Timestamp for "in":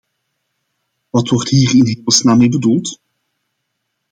1.75-1.85